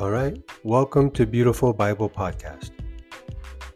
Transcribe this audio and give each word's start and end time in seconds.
All 0.00 0.10
right, 0.10 0.34
welcome 0.62 1.10
to 1.10 1.26
Beautiful 1.26 1.74
Bible 1.74 2.08
Podcast. 2.08 2.70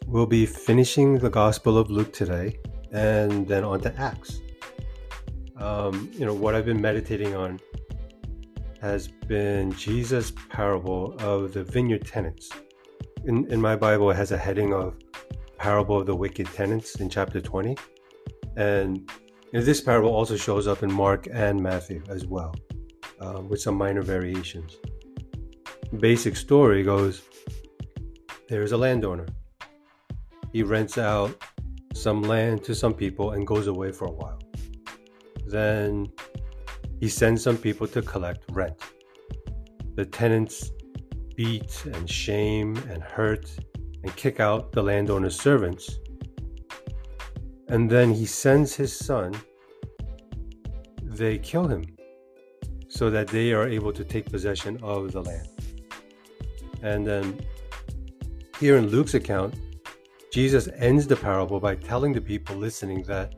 We'll 0.06 0.24
be 0.24 0.46
finishing 0.46 1.18
the 1.18 1.28
Gospel 1.28 1.76
of 1.76 1.90
Luke 1.90 2.14
today 2.14 2.58
and 2.92 3.46
then 3.46 3.62
on 3.62 3.80
to 3.82 3.94
Acts. 4.00 4.40
Um, 5.58 6.10
you 6.14 6.24
know, 6.24 6.32
what 6.32 6.54
I've 6.54 6.64
been 6.64 6.80
meditating 6.80 7.34
on 7.34 7.60
has 8.80 9.06
been 9.06 9.70
Jesus' 9.72 10.32
parable 10.48 11.14
of 11.18 11.52
the 11.52 11.62
vineyard 11.62 12.06
tenants. 12.06 12.48
In, 13.26 13.46
in 13.52 13.60
my 13.60 13.76
Bible, 13.76 14.10
it 14.10 14.16
has 14.16 14.32
a 14.32 14.38
heading 14.38 14.72
of 14.72 14.96
Parable 15.58 15.98
of 15.98 16.06
the 16.06 16.16
Wicked 16.16 16.46
Tenants 16.54 16.94
in 17.00 17.10
chapter 17.10 17.38
20. 17.38 17.76
And 18.56 19.10
you 19.52 19.58
know, 19.58 19.60
this 19.60 19.82
parable 19.82 20.08
also 20.08 20.38
shows 20.38 20.66
up 20.66 20.82
in 20.82 20.90
Mark 20.90 21.28
and 21.30 21.62
Matthew 21.62 22.02
as 22.08 22.24
well, 22.24 22.54
um, 23.20 23.50
with 23.50 23.60
some 23.60 23.74
minor 23.74 24.00
variations. 24.00 24.78
Basic 26.00 26.36
story 26.36 26.82
goes 26.82 27.22
there's 28.48 28.72
a 28.72 28.76
landowner. 28.76 29.26
He 30.52 30.62
rents 30.62 30.98
out 30.98 31.42
some 31.94 32.22
land 32.22 32.64
to 32.64 32.74
some 32.74 32.94
people 32.94 33.30
and 33.32 33.46
goes 33.46 33.68
away 33.68 33.92
for 33.92 34.06
a 34.06 34.10
while. 34.10 34.38
Then 35.46 36.08
he 37.00 37.08
sends 37.08 37.42
some 37.42 37.56
people 37.56 37.86
to 37.88 38.02
collect 38.02 38.44
rent. 38.50 38.76
The 39.94 40.04
tenants 40.04 40.72
beat 41.36 41.84
and 41.86 42.10
shame 42.10 42.76
and 42.90 43.02
hurt 43.02 43.50
and 44.02 44.14
kick 44.16 44.40
out 44.40 44.72
the 44.72 44.82
landowner's 44.82 45.40
servants. 45.40 45.98
And 47.68 47.88
then 47.88 48.12
he 48.12 48.26
sends 48.26 48.74
his 48.74 48.94
son, 48.94 49.34
they 51.02 51.38
kill 51.38 51.68
him 51.68 51.84
so 52.88 53.10
that 53.10 53.28
they 53.28 53.52
are 53.52 53.68
able 53.68 53.92
to 53.92 54.04
take 54.04 54.30
possession 54.30 54.78
of 54.82 55.12
the 55.12 55.22
land. 55.22 55.53
And 56.84 57.06
then 57.06 57.40
here 58.60 58.76
in 58.76 58.88
Luke's 58.88 59.14
account, 59.14 59.54
Jesus 60.30 60.68
ends 60.76 61.06
the 61.06 61.16
parable 61.16 61.58
by 61.58 61.76
telling 61.76 62.12
the 62.12 62.20
people 62.20 62.56
listening 62.56 63.02
that, 63.04 63.34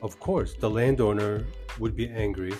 of 0.00 0.20
course, 0.20 0.54
the 0.54 0.70
landowner 0.70 1.44
would 1.80 1.96
be 1.96 2.08
angry, 2.08 2.54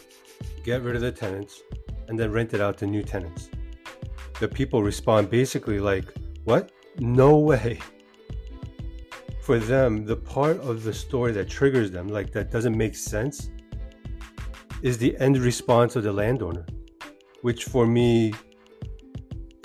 get 0.64 0.82
rid 0.82 0.96
of 0.96 1.02
the 1.02 1.12
tenants, 1.12 1.62
and 2.08 2.18
then 2.18 2.32
rent 2.32 2.52
it 2.52 2.60
out 2.60 2.76
to 2.78 2.86
new 2.86 3.04
tenants. 3.04 3.48
The 4.40 4.48
people 4.48 4.82
respond 4.82 5.30
basically 5.30 5.78
like, 5.78 6.06
What? 6.42 6.72
No 6.98 7.38
way. 7.38 7.78
For 9.40 9.60
them, 9.60 10.04
the 10.04 10.16
part 10.16 10.58
of 10.60 10.82
the 10.82 10.92
story 10.92 11.30
that 11.32 11.48
triggers 11.48 11.92
them, 11.92 12.08
like 12.08 12.32
that 12.32 12.50
doesn't 12.50 12.76
make 12.76 12.96
sense, 12.96 13.50
is 14.82 14.98
the 14.98 15.16
end 15.18 15.38
response 15.38 15.94
of 15.94 16.02
the 16.02 16.12
landowner, 16.12 16.66
which 17.42 17.64
for 17.64 17.86
me 17.86 18.32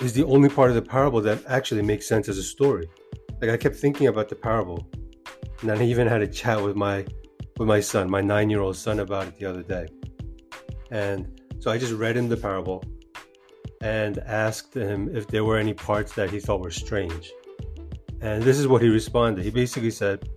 is 0.00 0.12
the 0.12 0.24
only 0.24 0.48
part 0.48 0.70
of 0.70 0.74
the 0.74 0.82
parable 0.82 1.20
that 1.20 1.44
actually 1.46 1.82
makes 1.82 2.06
sense 2.06 2.28
as 2.28 2.38
a 2.38 2.42
story. 2.42 2.88
Like 3.40 3.50
I 3.50 3.56
kept 3.56 3.76
thinking 3.76 4.06
about 4.06 4.28
the 4.28 4.34
parable, 4.34 4.88
and 5.62 5.70
I 5.70 5.82
even 5.82 6.06
had 6.06 6.22
a 6.22 6.26
chat 6.26 6.62
with 6.62 6.76
my 6.76 7.06
with 7.58 7.68
my 7.68 7.80
son, 7.80 8.10
my 8.10 8.22
nine-year-old 8.22 8.76
son, 8.76 9.00
about 9.00 9.26
it 9.26 9.38
the 9.38 9.44
other 9.44 9.62
day. 9.62 9.86
And 10.90 11.40
so 11.58 11.70
I 11.70 11.76
just 11.76 11.92
read 11.92 12.16
him 12.16 12.28
the 12.28 12.36
parable 12.36 12.82
and 13.82 14.18
asked 14.20 14.74
him 14.74 15.14
if 15.14 15.26
there 15.26 15.44
were 15.44 15.58
any 15.58 15.74
parts 15.74 16.12
that 16.14 16.30
he 16.30 16.40
thought 16.40 16.60
were 16.60 16.70
strange. 16.70 17.30
And 18.22 18.42
this 18.42 18.58
is 18.58 18.66
what 18.66 18.82
he 18.82 18.88
responded. 18.88 19.44
He 19.44 19.50
basically 19.50 19.90
said, 19.90 20.28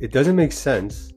It 0.00 0.12
doesn't 0.12 0.36
make 0.36 0.52
sense 0.52 1.12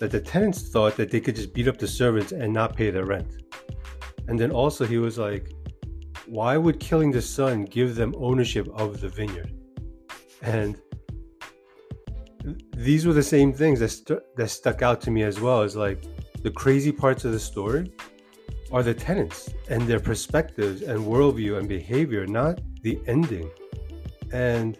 that 0.00 0.10
the 0.10 0.20
tenants 0.20 0.68
thought 0.68 0.96
that 0.96 1.10
they 1.10 1.20
could 1.20 1.36
just 1.36 1.54
beat 1.54 1.68
up 1.68 1.78
the 1.78 1.86
servants 1.86 2.32
and 2.32 2.52
not 2.52 2.76
pay 2.76 2.90
their 2.90 3.06
rent. 3.06 3.42
And 4.26 4.38
then 4.38 4.50
also, 4.50 4.84
he 4.84 4.98
was 4.98 5.18
like, 5.18 5.52
why 6.32 6.56
would 6.56 6.80
killing 6.80 7.10
the 7.10 7.20
son 7.20 7.66
give 7.66 7.94
them 7.94 8.14
ownership 8.16 8.66
of 8.72 9.02
the 9.02 9.08
vineyard? 9.10 9.52
And 10.40 10.80
these 12.74 13.06
were 13.06 13.12
the 13.12 13.22
same 13.22 13.52
things 13.52 13.78
that, 13.80 14.22
that 14.36 14.48
stuck 14.48 14.80
out 14.80 15.02
to 15.02 15.10
me 15.10 15.24
as 15.24 15.40
well 15.40 15.60
as 15.60 15.76
like 15.76 16.02
the 16.42 16.50
crazy 16.50 16.90
parts 16.90 17.26
of 17.26 17.32
the 17.32 17.38
story 17.38 17.92
are 18.72 18.82
the 18.82 18.94
tenants 18.94 19.50
and 19.68 19.82
their 19.82 20.00
perspectives 20.00 20.80
and 20.80 21.00
worldview 21.00 21.58
and 21.58 21.68
behavior, 21.68 22.26
not 22.26 22.62
the 22.80 22.98
ending. 23.06 23.50
And 24.32 24.78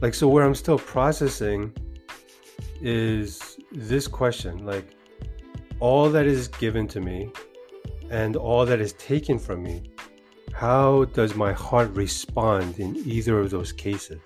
like, 0.00 0.14
so 0.14 0.26
where 0.26 0.46
I'm 0.46 0.54
still 0.54 0.78
processing 0.78 1.70
is 2.80 3.58
this 3.70 4.08
question 4.08 4.64
like, 4.64 4.96
all 5.80 6.08
that 6.08 6.26
is 6.26 6.48
given 6.48 6.88
to 6.88 7.00
me 7.02 7.30
and 8.12 8.36
all 8.36 8.66
that 8.66 8.78
is 8.78 8.92
taken 8.92 9.38
from 9.38 9.62
me, 9.62 9.82
how 10.52 11.06
does 11.06 11.34
my 11.34 11.52
heart 11.52 11.90
respond 11.94 12.78
in 12.78 12.94
either 13.08 13.40
of 13.40 13.50
those 13.50 13.72
cases? 13.72 14.20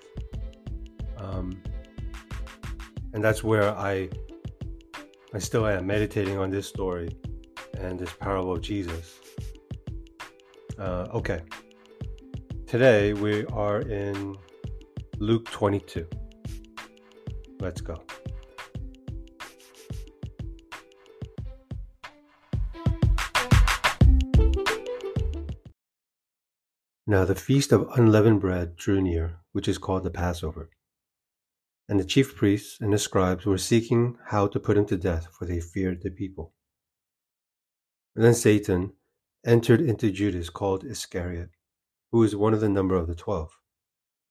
Um, 1.17 1.63
and 3.13 3.23
that's 3.23 3.45
where 3.45 3.73
I, 3.75 4.09
I 5.33 5.39
still 5.39 5.65
am 5.65 5.87
meditating 5.87 6.37
on 6.37 6.51
this 6.51 6.67
story 6.67 7.17
and 7.79 7.97
this 7.97 8.11
parable 8.11 8.51
of 8.51 8.61
Jesus. 8.61 9.21
Uh, 10.77 11.07
okay, 11.13 11.41
today 12.67 13.13
we 13.13 13.45
are 13.47 13.79
in 13.81 14.35
Luke 15.17 15.49
22. 15.49 16.05
Let's 17.61 17.79
go. 17.79 18.03
Now 27.09 27.23
the 27.23 27.35
feast 27.35 27.71
of 27.71 27.87
unleavened 27.95 28.41
bread 28.41 28.75
drew 28.75 29.01
near, 29.01 29.39
which 29.53 29.69
is 29.69 29.77
called 29.77 30.03
the 30.03 30.11
Passover. 30.11 30.69
And 31.87 31.97
the 31.97 32.03
chief 32.03 32.35
priests 32.35 32.81
and 32.81 32.91
the 32.91 32.97
scribes 32.97 33.45
were 33.45 33.57
seeking 33.57 34.17
how 34.25 34.47
to 34.47 34.59
put 34.59 34.77
him 34.77 34.85
to 34.87 34.97
death, 34.97 35.29
for 35.31 35.45
they 35.45 35.61
feared 35.61 36.01
the 36.01 36.11
people. 36.11 36.53
And 38.13 38.25
then 38.25 38.33
Satan 38.33 38.91
entered 39.45 39.79
into 39.79 40.11
Judas, 40.11 40.49
called 40.49 40.83
Iscariot, 40.83 41.51
who 42.11 42.19
was 42.19 42.35
one 42.35 42.53
of 42.53 42.59
the 42.59 42.67
number 42.67 42.95
of 42.95 43.07
the 43.07 43.15
twelve. 43.15 43.51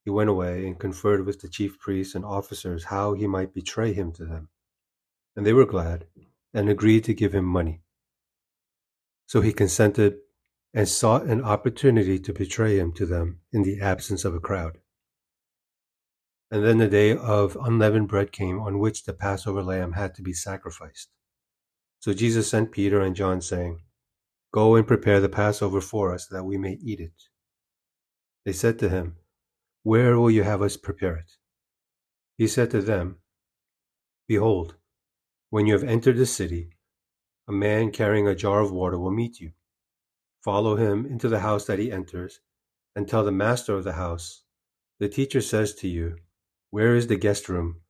He 0.05 0.11
went 0.11 0.29
away 0.29 0.67
and 0.67 0.79
conferred 0.79 1.25
with 1.25 1.41
the 1.41 1.49
chief 1.49 1.79
priests 1.79 2.13
and 2.13 2.23
officers 2.23 2.83
how 2.83 3.13
he 3.13 3.25
might 3.25 3.55
betray 3.55 3.91
him 3.91 4.11
to 4.13 4.25
them. 4.25 4.49
And 5.35 5.47
they 5.47 5.53
were 5.53 5.65
glad 5.65 6.05
and 6.53 6.69
agreed 6.69 7.05
to 7.05 7.15
give 7.15 7.33
him 7.33 7.45
money. 7.45 7.81
So 9.25 9.41
he 9.41 9.51
consented 9.51 10.17
and 10.73 10.87
sought 10.87 11.25
an 11.25 11.41
opportunity 11.41 12.19
to 12.19 12.33
betray 12.33 12.77
him 12.77 12.91
to 12.93 13.05
them 13.05 13.39
in 13.51 13.63
the 13.63 13.79
absence 13.79 14.25
of 14.25 14.35
a 14.35 14.39
crowd. 14.39 14.77
And 16.51 16.63
then 16.63 16.77
the 16.77 16.87
day 16.87 17.15
of 17.15 17.57
unleavened 17.61 18.07
bread 18.07 18.31
came 18.31 18.59
on 18.59 18.79
which 18.79 19.03
the 19.03 19.13
Passover 19.13 19.63
lamb 19.63 19.93
had 19.93 20.15
to 20.15 20.21
be 20.21 20.33
sacrificed. 20.33 21.09
So 21.99 22.13
Jesus 22.13 22.49
sent 22.49 22.71
Peter 22.71 23.01
and 23.01 23.15
John, 23.15 23.41
saying, 23.41 23.81
Go 24.53 24.75
and 24.75 24.87
prepare 24.87 25.19
the 25.19 25.29
Passover 25.29 25.81
for 25.81 26.13
us 26.13 26.27
that 26.27 26.45
we 26.45 26.57
may 26.57 26.73
eat 26.73 26.99
it. 26.99 27.23
They 28.45 28.53
said 28.53 28.79
to 28.79 28.89
him, 28.89 29.17
Where 29.83 30.17
will 30.17 30.31
you 30.31 30.43
have 30.43 30.61
us 30.61 30.77
prepare 30.77 31.17
it? 31.17 31.31
He 32.37 32.47
said 32.47 32.71
to 32.71 32.81
them, 32.81 33.17
Behold, 34.27 34.75
when 35.49 35.65
you 35.65 35.73
have 35.73 35.83
entered 35.83 36.17
the 36.17 36.25
city, 36.25 36.69
a 37.47 37.51
man 37.51 37.91
carrying 37.91 38.27
a 38.27 38.35
jar 38.35 38.61
of 38.61 38.71
water 38.71 38.97
will 38.97 39.11
meet 39.11 39.39
you 39.39 39.51
Follow 40.47 40.77
him 40.77 41.05
into 41.05 41.27
the 41.27 41.41
house 41.41 41.65
that 41.65 41.77
he 41.77 41.91
enters, 41.91 42.39
and 42.95 43.05
tell 43.05 43.25
the 43.25 43.33
master 43.33 43.75
of 43.75 43.83
the 43.83 43.99
house, 43.99 44.43
The 44.97 45.09
teacher 45.09 45.41
says 45.41 45.75
to 45.75 45.89
you, 45.89 46.19
Where 46.69 46.95
is 46.95 47.07
the 47.07 47.17
guest 47.17 47.49
room, 47.49 47.81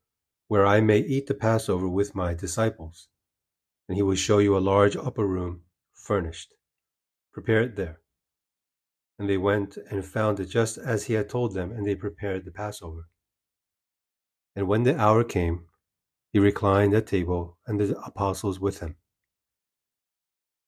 where 0.48 0.66
I 0.66 0.82
may 0.82 0.98
eat 0.98 1.28
the 1.28 1.36
Passover 1.36 1.88
with 1.88 2.16
my 2.16 2.34
disciples? 2.34 3.10
And 3.88 3.96
he 3.96 4.02
will 4.02 4.16
show 4.16 4.40
you 4.40 4.58
a 4.58 4.70
large 4.74 4.96
upper 4.98 5.28
room, 5.28 5.66
furnished. 5.94 6.56
Prepare 7.32 7.62
it 7.62 7.76
there. 7.76 8.00
And 9.20 9.30
they 9.30 9.38
went 9.38 9.78
and 9.92 10.04
found 10.04 10.40
it 10.40 10.46
just 10.46 10.80
as 10.80 11.04
he 11.04 11.14
had 11.14 11.30
told 11.30 11.54
them, 11.54 11.72
and 11.72 11.86
they 11.86 11.94
prepared 11.94 12.44
the 12.44 12.52
Passover. 12.52 13.08
And 14.56 14.68
when 14.68 14.82
the 14.82 15.00
hour 15.00 15.24
came, 15.24 15.66
he 16.34 16.40
reclined 16.40 16.96
at 16.96 17.06
table, 17.06 17.60
and 17.68 17.80
the 17.80 17.96
apostles 18.00 18.60
with 18.60 18.80
him. 18.80 18.96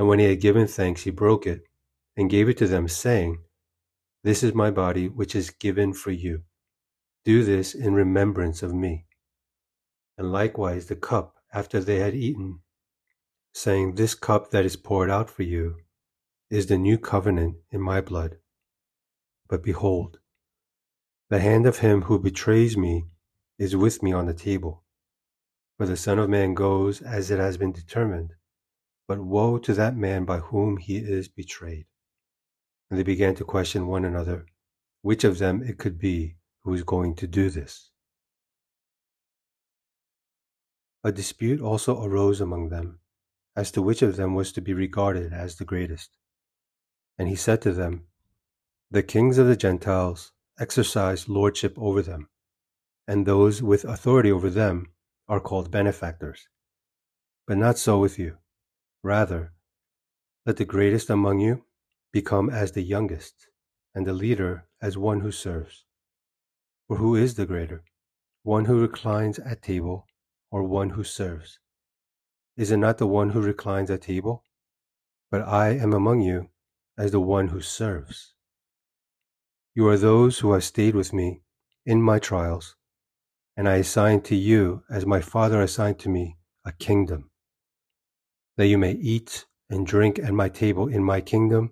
and 0.00 0.08
when 0.08 0.18
he 0.18 0.24
had 0.24 0.40
given 0.40 0.66
thanks, 0.66 1.02
he 1.02 1.10
broke 1.10 1.46
it 1.46 1.64
and 2.16 2.30
gave 2.30 2.48
it 2.48 2.56
to 2.56 2.66
them, 2.66 2.88
saying, 2.88 3.36
This 4.24 4.42
is 4.42 4.54
my 4.54 4.70
body, 4.70 5.10
which 5.10 5.36
is 5.36 5.50
given 5.50 5.92
for 5.92 6.10
you. 6.10 6.44
Do 7.26 7.44
this 7.44 7.74
in 7.74 7.92
remembrance 7.92 8.62
of 8.62 8.72
me. 8.72 9.04
And 10.16 10.32
likewise 10.32 10.86
the 10.86 10.96
cup 10.96 11.34
after 11.52 11.80
they 11.80 11.98
had 11.98 12.14
eaten, 12.14 12.60
saying, 13.52 13.96
This 13.96 14.14
cup 14.14 14.52
that 14.52 14.64
is 14.64 14.74
poured 14.74 15.10
out 15.10 15.28
for 15.28 15.42
you 15.42 15.76
is 16.48 16.68
the 16.68 16.78
new 16.78 16.96
covenant 16.96 17.56
in 17.70 17.82
my 17.82 18.00
blood. 18.00 18.38
But 19.50 19.62
behold, 19.62 20.18
the 21.28 21.40
hand 21.40 21.66
of 21.66 21.80
him 21.80 22.04
who 22.04 22.18
betrays 22.18 22.74
me 22.74 23.04
is 23.58 23.76
with 23.76 24.02
me 24.02 24.14
on 24.14 24.24
the 24.24 24.32
table. 24.32 24.82
For 25.76 25.84
the 25.84 25.98
Son 25.98 26.18
of 26.18 26.30
Man 26.30 26.54
goes 26.54 27.02
as 27.02 27.30
it 27.30 27.38
has 27.38 27.58
been 27.58 27.72
determined, 27.72 28.32
but 29.10 29.18
woe 29.18 29.58
to 29.58 29.74
that 29.74 29.96
man 29.96 30.24
by 30.24 30.38
whom 30.38 30.76
he 30.76 30.98
is 30.98 31.26
betrayed. 31.26 31.84
And 32.88 32.96
they 32.96 33.02
began 33.02 33.34
to 33.34 33.44
question 33.44 33.88
one 33.88 34.04
another 34.04 34.46
which 35.02 35.24
of 35.24 35.38
them 35.38 35.64
it 35.64 35.78
could 35.78 35.98
be 35.98 36.36
who 36.62 36.70
was 36.70 36.84
going 36.84 37.16
to 37.16 37.26
do 37.26 37.50
this. 37.50 37.90
A 41.02 41.10
dispute 41.10 41.60
also 41.60 42.04
arose 42.04 42.40
among 42.40 42.68
them 42.68 43.00
as 43.56 43.72
to 43.72 43.82
which 43.82 44.00
of 44.00 44.14
them 44.14 44.36
was 44.36 44.52
to 44.52 44.60
be 44.60 44.74
regarded 44.74 45.32
as 45.32 45.56
the 45.56 45.64
greatest. 45.64 46.16
And 47.18 47.28
he 47.28 47.34
said 47.34 47.60
to 47.62 47.72
them, 47.72 48.04
The 48.92 49.02
kings 49.02 49.38
of 49.38 49.48
the 49.48 49.56
Gentiles 49.56 50.30
exercise 50.56 51.28
lordship 51.28 51.74
over 51.76 52.00
them, 52.00 52.28
and 53.08 53.26
those 53.26 53.60
with 53.60 53.84
authority 53.84 54.30
over 54.30 54.50
them 54.50 54.92
are 55.26 55.40
called 55.40 55.72
benefactors. 55.72 56.46
But 57.48 57.56
not 57.56 57.76
so 57.76 57.98
with 57.98 58.16
you. 58.16 58.36
Rather, 59.02 59.52
let 60.44 60.56
the 60.56 60.64
greatest 60.64 61.08
among 61.10 61.40
you 61.40 61.64
become 62.12 62.50
as 62.50 62.72
the 62.72 62.82
youngest, 62.82 63.48
and 63.94 64.06
the 64.06 64.12
leader 64.12 64.66
as 64.80 64.98
one 64.98 65.20
who 65.20 65.32
serves. 65.32 65.84
For 66.86 66.96
who 66.96 67.14
is 67.14 67.34
the 67.34 67.46
greater, 67.46 67.84
one 68.42 68.64
who 68.64 68.80
reclines 68.80 69.38
at 69.38 69.62
table 69.62 70.06
or 70.50 70.62
one 70.62 70.90
who 70.90 71.04
serves? 71.04 71.60
Is 72.56 72.70
it 72.70 72.78
not 72.78 72.98
the 72.98 73.06
one 73.06 73.30
who 73.30 73.40
reclines 73.40 73.90
at 73.90 74.02
table? 74.02 74.44
But 75.30 75.42
I 75.42 75.70
am 75.70 75.92
among 75.92 76.20
you 76.20 76.50
as 76.98 77.12
the 77.12 77.20
one 77.20 77.48
who 77.48 77.60
serves. 77.60 78.34
You 79.74 79.86
are 79.88 79.96
those 79.96 80.40
who 80.40 80.52
have 80.52 80.64
stayed 80.64 80.94
with 80.94 81.12
me 81.12 81.42
in 81.86 82.02
my 82.02 82.18
trials, 82.18 82.76
and 83.56 83.68
I 83.68 83.76
assign 83.76 84.22
to 84.22 84.34
you, 84.34 84.82
as 84.90 85.06
my 85.06 85.20
Father 85.20 85.62
assigned 85.62 85.98
to 86.00 86.08
me, 86.08 86.36
a 86.64 86.72
kingdom, 86.72 87.29
that 88.60 88.66
you 88.66 88.76
may 88.76 88.92
eat 88.92 89.46
and 89.70 89.86
drink 89.86 90.18
at 90.18 90.34
my 90.34 90.46
table 90.46 90.86
in 90.86 91.02
my 91.02 91.18
kingdom 91.18 91.70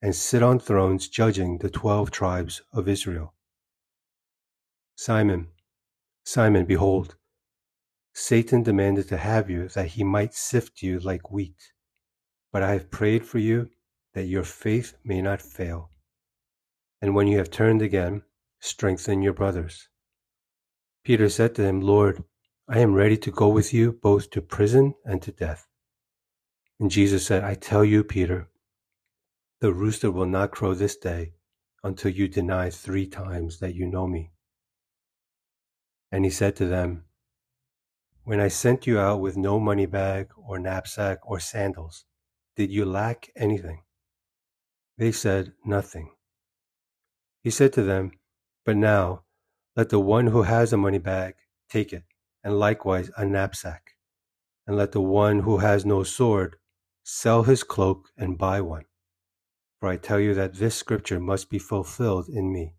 and 0.00 0.16
sit 0.16 0.42
on 0.42 0.58
thrones 0.58 1.06
judging 1.06 1.58
the 1.58 1.68
twelve 1.68 2.10
tribes 2.10 2.62
of 2.72 2.88
Israel. 2.88 3.34
Simon, 4.96 5.48
Simon, 6.24 6.64
behold, 6.64 7.16
Satan 8.14 8.62
demanded 8.62 9.08
to 9.08 9.18
have 9.18 9.50
you 9.50 9.68
that 9.68 9.88
he 9.88 10.04
might 10.04 10.32
sift 10.32 10.80
you 10.80 10.98
like 11.00 11.30
wheat. 11.30 11.74
But 12.50 12.62
I 12.62 12.72
have 12.72 12.90
prayed 12.90 13.26
for 13.26 13.38
you 13.38 13.68
that 14.14 14.24
your 14.24 14.44
faith 14.44 14.94
may 15.04 15.20
not 15.20 15.42
fail. 15.42 15.90
And 17.02 17.14
when 17.14 17.26
you 17.26 17.36
have 17.36 17.50
turned 17.50 17.82
again, 17.82 18.22
strengthen 18.58 19.20
your 19.20 19.34
brothers. 19.34 19.86
Peter 21.04 21.28
said 21.28 21.54
to 21.56 21.62
him, 21.62 21.82
Lord, 21.82 22.24
I 22.66 22.78
am 22.78 22.94
ready 22.94 23.18
to 23.18 23.30
go 23.30 23.50
with 23.50 23.74
you 23.74 23.92
both 23.92 24.30
to 24.30 24.40
prison 24.40 24.94
and 25.04 25.20
to 25.20 25.30
death. 25.30 25.68
And 26.82 26.90
Jesus 26.90 27.24
said, 27.24 27.44
I 27.44 27.54
tell 27.54 27.84
you, 27.84 28.02
Peter, 28.02 28.48
the 29.60 29.72
rooster 29.72 30.10
will 30.10 30.26
not 30.26 30.50
crow 30.50 30.74
this 30.74 30.96
day 30.96 31.34
until 31.84 32.10
you 32.10 32.26
deny 32.26 32.70
three 32.70 33.06
times 33.06 33.60
that 33.60 33.76
you 33.76 33.86
know 33.86 34.08
me. 34.08 34.32
And 36.10 36.24
he 36.24 36.30
said 36.32 36.56
to 36.56 36.66
them, 36.66 37.04
When 38.24 38.40
I 38.40 38.48
sent 38.48 38.84
you 38.84 38.98
out 38.98 39.20
with 39.20 39.36
no 39.36 39.60
money 39.60 39.86
bag 39.86 40.30
or 40.36 40.58
knapsack 40.58 41.20
or 41.22 41.38
sandals, 41.38 42.04
did 42.56 42.72
you 42.72 42.84
lack 42.84 43.30
anything? 43.36 43.82
They 44.98 45.12
said, 45.12 45.52
Nothing. 45.64 46.10
He 47.44 47.50
said 47.50 47.72
to 47.74 47.84
them, 47.84 48.10
But 48.66 48.76
now 48.76 49.22
let 49.76 49.90
the 49.90 50.00
one 50.00 50.26
who 50.26 50.42
has 50.42 50.72
a 50.72 50.76
money 50.76 50.98
bag 50.98 51.34
take 51.70 51.92
it, 51.92 52.02
and 52.42 52.58
likewise 52.58 53.08
a 53.16 53.24
knapsack, 53.24 53.92
and 54.66 54.76
let 54.76 54.90
the 54.90 55.00
one 55.00 55.38
who 55.38 55.58
has 55.58 55.86
no 55.86 56.02
sword 56.02 56.56
sell 57.02 57.42
his 57.44 57.64
cloak 57.64 58.10
and 58.16 58.38
buy 58.38 58.60
one 58.60 58.84
for 59.82 59.88
I 59.88 59.96
tell 59.96 60.20
you 60.20 60.32
that 60.34 60.54
this 60.54 60.76
scripture 60.76 61.18
must 61.18 61.50
be 61.50 61.58
fulfilled 61.58 62.28
in 62.28 62.52
me. 62.52 62.76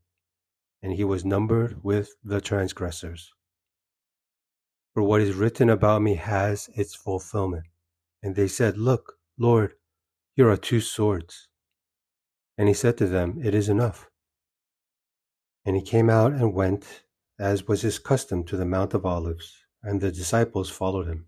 And 0.82 0.94
he 0.94 1.04
was 1.04 1.26
numbered 1.26 1.84
with 1.84 2.16
the 2.24 2.40
transgressors. 2.40 3.34
For 4.94 5.04
what 5.04 5.20
is 5.20 5.36
written 5.36 5.70
about 5.70 6.02
me 6.02 6.16
has 6.16 6.70
its 6.76 6.96
fulfillment. 6.96 7.66
And 8.22 8.38
they 8.38 8.48
said, 8.48 8.78
Look, 8.78 9.16
Lord, 9.38 9.74
here 10.38 10.50
are 10.50 10.56
two 10.56 10.80
swords. 10.80 11.50
And 12.58 12.70
he 12.70 12.74
said 12.74 12.98
to 13.00 13.08
them, 13.08 13.38
It 13.44 13.54
is 13.54 13.68
enough. 13.68 14.10
And 15.66 15.76
he 15.76 15.82
came 15.82 16.10
out 16.10 16.32
and 16.32 16.54
went, 16.54 17.04
as 17.38 17.68
was 17.68 17.82
his 17.82 18.00
custom, 18.00 18.46
to 18.46 18.56
the 18.56 18.66
Mount 18.66 18.94
of 18.94 19.06
Olives, 19.06 19.58
and 19.84 20.00
the 20.00 20.10
disciples 20.10 20.70
followed 20.70 21.08
him. 21.08 21.28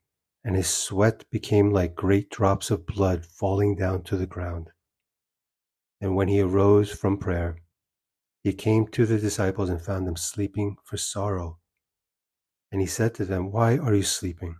and 0.43 0.55
his 0.55 0.67
sweat 0.67 1.23
became 1.29 1.71
like 1.71 1.95
great 1.95 2.29
drops 2.29 2.71
of 2.71 2.85
blood 2.85 3.25
falling 3.25 3.75
down 3.75 4.03
to 4.03 4.17
the 4.17 4.25
ground. 4.25 4.69
And 5.99 6.15
when 6.15 6.27
he 6.27 6.41
arose 6.41 6.91
from 6.91 7.17
prayer, 7.17 7.57
he 8.43 8.53
came 8.53 8.87
to 8.87 9.05
the 9.05 9.19
disciples 9.19 9.69
and 9.69 9.79
found 9.79 10.07
them 10.07 10.15
sleeping 10.15 10.77
for 10.83 10.97
sorrow. 10.97 11.59
And 12.71 12.81
he 12.81 12.87
said 12.87 13.13
to 13.15 13.25
them, 13.25 13.51
Why 13.51 13.77
are 13.77 13.93
you 13.93 14.01
sleeping? 14.03 14.55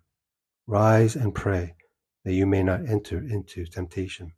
Rise 0.67 1.15
and 1.15 1.34
pray, 1.34 1.75
that 2.24 2.34
you 2.34 2.46
may 2.46 2.62
not 2.62 2.88
enter 2.88 3.17
into 3.17 3.65
temptation. 3.65 4.34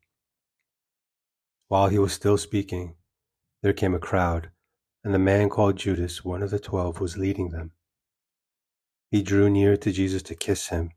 While 1.67 1.89
he 1.89 1.99
was 1.99 2.13
still 2.13 2.37
speaking, 2.37 2.95
there 3.61 3.73
came 3.73 3.93
a 3.93 3.99
crowd, 3.99 4.51
and 5.03 5.13
the 5.13 5.19
man 5.19 5.49
called 5.49 5.75
Judas, 5.75 6.23
one 6.23 6.41
of 6.41 6.51
the 6.51 6.59
twelve, 6.59 7.01
was 7.01 7.17
leading 7.17 7.49
them. 7.49 7.71
He 9.11 9.21
drew 9.21 9.49
near 9.49 9.75
to 9.77 9.91
Jesus 9.91 10.23
to 10.23 10.35
kiss 10.35 10.69
him. 10.69 10.91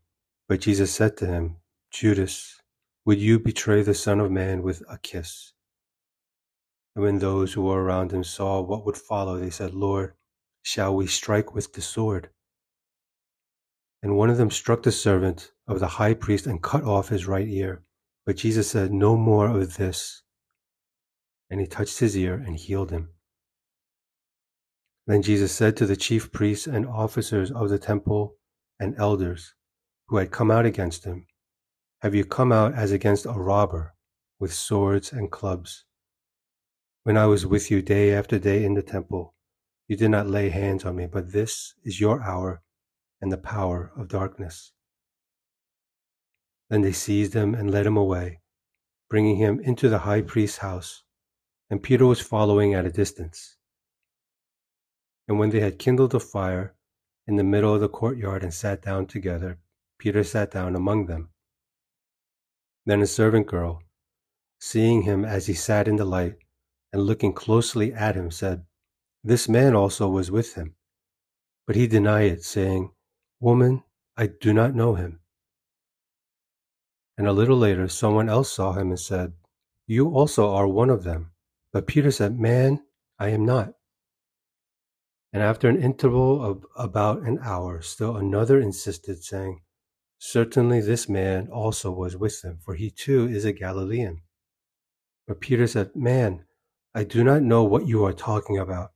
But 0.47 0.61
Jesus 0.61 0.93
said 0.93 1.17
to 1.17 1.27
him, 1.27 1.57
Judas, 1.91 2.61
would 3.05 3.19
you 3.19 3.39
betray 3.39 3.81
the 3.81 3.93
Son 3.93 4.19
of 4.19 4.31
Man 4.31 4.63
with 4.63 4.81
a 4.89 4.97
kiss? 4.97 5.53
And 6.95 7.03
when 7.03 7.19
those 7.19 7.53
who 7.53 7.63
were 7.63 7.83
around 7.83 8.11
him 8.11 8.23
saw 8.23 8.61
what 8.61 8.85
would 8.85 8.97
follow, 8.97 9.37
they 9.37 9.49
said, 9.49 9.73
Lord, 9.73 10.13
shall 10.63 10.95
we 10.95 11.05
strike 11.07 11.53
with 11.53 11.73
the 11.73 11.81
sword? 11.81 12.29
And 14.01 14.15
one 14.15 14.29
of 14.29 14.37
them 14.37 14.51
struck 14.51 14.83
the 14.83 14.91
servant 14.91 15.51
of 15.67 15.79
the 15.79 15.87
high 15.87 16.13
priest 16.13 16.47
and 16.47 16.61
cut 16.61 16.83
off 16.83 17.09
his 17.09 17.27
right 17.27 17.47
ear. 17.47 17.83
But 18.25 18.37
Jesus 18.37 18.69
said, 18.69 18.91
No 18.93 19.17
more 19.17 19.47
of 19.47 19.75
this. 19.75 20.23
And 21.49 21.59
he 21.59 21.67
touched 21.67 21.99
his 21.99 22.17
ear 22.17 22.35
and 22.35 22.55
healed 22.55 22.91
him. 22.91 23.09
Then 25.07 25.21
Jesus 25.21 25.51
said 25.51 25.77
to 25.77 25.85
the 25.85 25.95
chief 25.95 26.31
priests 26.31 26.67
and 26.67 26.85
officers 26.85 27.51
of 27.51 27.69
the 27.69 27.79
temple 27.79 28.35
and 28.79 28.95
elders, 28.97 29.53
who 30.07 30.17
had 30.17 30.31
come 30.31 30.49
out 30.49 30.65
against 30.65 31.03
him, 31.03 31.27
Have 32.01 32.15
you 32.15 32.23
come 32.23 32.51
out 32.51 32.73
as 32.73 32.91
against 32.91 33.25
a 33.25 33.31
robber 33.31 33.93
with 34.39 34.53
swords 34.53 35.11
and 35.11 35.31
clubs? 35.31 35.85
When 37.03 37.17
I 37.17 37.25
was 37.25 37.45
with 37.45 37.71
you 37.71 37.81
day 37.81 38.13
after 38.13 38.39
day 38.39 38.63
in 38.63 38.73
the 38.73 38.81
temple, 38.81 39.33
you 39.87 39.95
did 39.95 40.09
not 40.09 40.27
lay 40.27 40.49
hands 40.49 40.85
on 40.85 40.95
me, 40.95 41.07
but 41.07 41.31
this 41.31 41.73
is 41.83 41.99
your 41.99 42.21
hour 42.21 42.61
and 43.21 43.31
the 43.31 43.37
power 43.37 43.91
of 43.97 44.09
darkness. 44.09 44.73
Then 46.69 46.81
they 46.81 46.91
seized 46.91 47.33
him 47.33 47.55
and 47.55 47.71
led 47.71 47.85
him 47.85 47.97
away, 47.97 48.41
bringing 49.09 49.37
him 49.37 49.59
into 49.61 49.87
the 49.87 49.99
high 49.99 50.21
priest's 50.21 50.57
house, 50.57 51.03
and 51.69 51.81
Peter 51.81 52.05
was 52.05 52.19
following 52.19 52.73
at 52.73 52.85
a 52.85 52.91
distance. 52.91 53.55
And 55.27 55.39
when 55.39 55.49
they 55.49 55.61
had 55.61 55.79
kindled 55.79 56.15
a 56.15 56.19
fire 56.19 56.75
in 57.25 57.35
the 57.35 57.43
middle 57.43 57.73
of 57.73 57.81
the 57.81 57.89
courtyard 57.89 58.43
and 58.43 58.53
sat 58.53 58.81
down 58.81 59.07
together, 59.07 59.59
Peter 59.97 60.23
sat 60.23 60.51
down 60.51 60.75
among 60.75 61.05
them. 61.05 61.29
Then 62.85 63.01
a 63.01 63.07
servant 63.07 63.47
girl, 63.47 63.81
seeing 64.59 65.01
him 65.01 65.25
as 65.25 65.47
he 65.47 65.53
sat 65.53 65.87
in 65.87 65.97
the 65.97 66.05
light, 66.05 66.35
and 66.93 67.03
looking 67.03 67.33
closely 67.33 67.93
at 67.93 68.15
him 68.15 68.31
said, 68.31 68.65
This 69.23 69.49
man 69.49 69.75
also 69.75 70.07
was 70.07 70.31
with 70.31 70.55
him. 70.55 70.75
But 71.65 71.75
he 71.75 71.87
denied 71.87 72.31
it, 72.31 72.43
saying, 72.43 72.91
Woman, 73.39 73.83
I 74.15 74.27
do 74.27 74.53
not 74.53 74.73
know 74.73 74.95
him. 74.95 75.19
And 77.17 77.27
a 77.27 77.33
little 77.33 77.57
later, 77.57 77.87
someone 77.87 78.29
else 78.29 78.51
saw 78.51 78.73
him 78.73 78.89
and 78.89 78.99
said, 78.99 79.33
You 79.85 80.09
also 80.09 80.53
are 80.53 80.67
one 80.67 80.89
of 80.89 81.03
them. 81.03 81.31
But 81.73 81.87
Peter 81.87 82.11
said, 82.11 82.39
Man, 82.39 82.83
I 83.19 83.29
am 83.29 83.45
not. 83.45 83.73
And 85.33 85.43
after 85.43 85.67
an 85.67 85.81
interval 85.81 86.41
of 86.41 86.65
about 86.75 87.23
an 87.23 87.39
hour, 87.41 87.81
still 87.81 88.15
another 88.15 88.59
insisted, 88.59 89.23
saying, 89.23 89.61
Certainly 90.19 90.81
this 90.81 91.07
man 91.07 91.47
also 91.49 91.91
was 91.91 92.17
with 92.17 92.41
them, 92.41 92.59
for 92.63 92.75
he 92.75 92.89
too 92.89 93.27
is 93.27 93.45
a 93.45 93.53
Galilean. 93.53 94.21
But 95.27 95.41
Peter 95.41 95.67
said, 95.67 95.95
Man, 95.95 96.45
I 96.95 97.03
do 97.03 97.23
not 97.23 97.43
know 97.43 97.63
what 97.63 97.87
you 97.87 98.03
are 98.05 98.13
talking 98.13 98.57
about. 98.57 98.93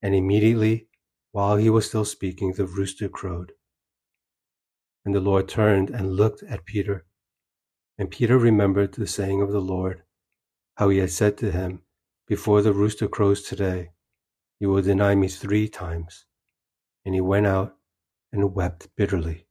And 0.00 0.14
immediately, 0.14 0.88
while 1.32 1.56
he 1.56 1.68
was 1.68 1.86
still 1.86 2.04
speaking, 2.04 2.52
the 2.52 2.66
rooster 2.66 3.08
crowed. 3.08 3.52
And 5.04 5.14
the 5.14 5.20
Lord 5.20 5.48
turned 5.48 5.90
and 5.90 6.16
looked 6.16 6.42
at 6.44 6.64
Peter. 6.64 7.04
And 7.98 8.10
Peter 8.10 8.38
remembered 8.38 8.94
the 8.94 9.06
saying 9.06 9.42
of 9.42 9.52
the 9.52 9.60
Lord, 9.60 10.02
how 10.76 10.88
he 10.88 10.98
had 10.98 11.10
said 11.10 11.36
to 11.38 11.50
him, 11.50 11.82
Before 12.26 12.62
the 12.62 12.72
rooster 12.72 13.08
crows 13.08 13.42
today, 13.42 13.90
you 14.58 14.70
will 14.70 14.82
deny 14.82 15.14
me 15.14 15.28
three 15.28 15.68
times. 15.68 16.24
And 17.04 17.14
he 17.14 17.20
went 17.20 17.46
out 17.46 17.76
and 18.32 18.54
wept 18.54 18.88
bitterly. 18.96 19.45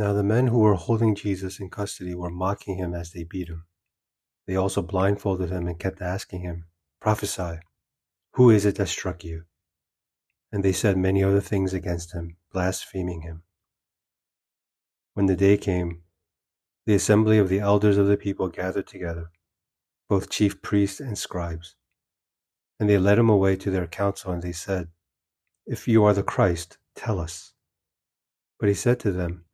Now 0.00 0.14
the 0.14 0.22
men 0.22 0.46
who 0.46 0.60
were 0.60 0.76
holding 0.76 1.14
Jesus 1.14 1.60
in 1.60 1.68
custody 1.68 2.14
were 2.14 2.30
mocking 2.30 2.78
him 2.78 2.94
as 2.94 3.12
they 3.12 3.22
beat 3.22 3.48
him. 3.48 3.66
They 4.46 4.56
also 4.56 4.80
blindfolded 4.80 5.50
him 5.50 5.66
and 5.66 5.78
kept 5.78 6.00
asking 6.00 6.40
him, 6.40 6.64
Prophesy, 7.02 7.58
who 8.32 8.48
is 8.48 8.64
it 8.64 8.76
that 8.76 8.88
struck 8.88 9.24
you? 9.24 9.44
And 10.50 10.64
they 10.64 10.72
said 10.72 10.96
many 10.96 11.22
other 11.22 11.42
things 11.42 11.74
against 11.74 12.14
him, 12.14 12.38
blaspheming 12.50 13.20
him. 13.20 13.42
When 15.12 15.26
the 15.26 15.36
day 15.36 15.58
came, 15.58 16.00
the 16.86 16.94
assembly 16.94 17.36
of 17.36 17.50
the 17.50 17.60
elders 17.60 17.98
of 17.98 18.06
the 18.06 18.16
people 18.16 18.48
gathered 18.48 18.86
together, 18.86 19.30
both 20.08 20.30
chief 20.30 20.62
priests 20.62 21.00
and 21.00 21.18
scribes. 21.18 21.74
And 22.78 22.88
they 22.88 22.96
led 22.96 23.18
him 23.18 23.28
away 23.28 23.54
to 23.56 23.70
their 23.70 23.86
council, 23.86 24.32
and 24.32 24.42
they 24.42 24.52
said, 24.52 24.88
If 25.66 25.86
you 25.86 26.04
are 26.04 26.14
the 26.14 26.22
Christ, 26.22 26.78
tell 26.96 27.20
us. 27.20 27.52
But 28.58 28.70
he 28.70 28.74
said 28.74 28.98
to 29.00 29.12
them, 29.12 29.44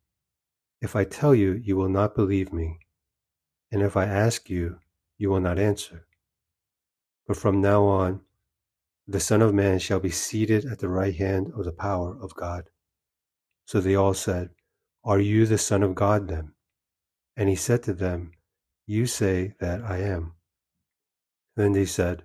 If 0.81 0.95
I 0.95 1.03
tell 1.03 1.33
you, 1.33 1.53
you 1.53 1.75
will 1.75 1.89
not 1.89 2.15
believe 2.15 2.53
me, 2.53 2.79
and 3.71 3.81
if 3.81 3.97
I 3.97 4.05
ask 4.05 4.49
you, 4.49 4.79
you 5.17 5.29
will 5.29 5.39
not 5.39 5.59
answer. 5.59 6.07
But 7.27 7.37
from 7.37 7.61
now 7.61 7.83
on, 7.85 8.21
the 9.07 9.19
Son 9.19 9.41
of 9.41 9.53
Man 9.53 9.79
shall 9.79 9.99
be 9.99 10.11
seated 10.11 10.65
at 10.65 10.79
the 10.79 10.89
right 10.89 11.15
hand 11.15 11.51
of 11.55 11.65
the 11.65 11.71
power 11.71 12.17
of 12.21 12.35
God. 12.35 12.69
So 13.65 13.79
they 13.79 13.95
all 13.95 14.13
said, 14.13 14.49
are 15.07 15.21
you 15.21 15.45
the 15.45 15.57
Son 15.57 15.83
of 15.83 15.95
God 15.95 16.27
then? 16.27 16.51
And 17.37 17.47
he 17.47 17.55
said 17.55 17.81
to 17.83 17.93
them, 17.93 18.33
You 18.85 19.05
say 19.05 19.53
that 19.61 19.81
I 19.81 19.99
am. 19.99 20.33
Then 21.55 21.71
they 21.71 21.85
said, 21.85 22.23